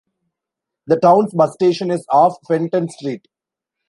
The 0.87 0.99
town's 0.99 1.31
bus 1.31 1.53
station 1.53 1.91
is 1.91 2.07
off 2.09 2.37
Fenton 2.47 2.89
Street. 2.89 3.27